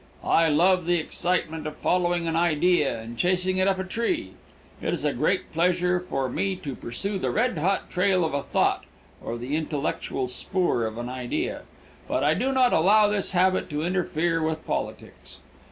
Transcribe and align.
I 0.25 0.49
love 0.49 0.87
the 0.87 0.95
excitement 0.95 1.67
of 1.67 1.75
following 1.77 2.27
an 2.27 2.35
idea 2.35 2.99
and 2.99 3.19
chasing 3.19 3.57
it 3.57 3.67
up 3.67 3.77
a 3.77 3.83
tree. 3.83 4.31
It 4.81 4.95
is 4.95 5.05
a 5.05 5.13
great 5.13 5.53
pleasure 5.53 5.99
for 5.99 6.27
me 6.27 6.55
to 6.55 6.73
pursue 6.75 7.19
the 7.19 7.29
red 7.29 7.59
hot 7.59 7.91
trail 7.91 8.25
of 8.25 8.33
a 8.33 8.41
thought 8.41 8.85
or 9.23 9.37
the 9.37 9.55
intellectual 9.55 10.25
spoor 10.27 10.85
of 10.85 10.97
an 10.97 11.07
idea. 11.07 11.65
But 12.07 12.23
I 12.23 12.33
do 12.33 12.51
not 12.51 12.73
allow 12.73 13.09
this 13.09 13.29
habit 13.33 13.69
to 13.69 13.85
interfere 13.85 14.41
with 14.41 14.65
politics. 14.65 15.37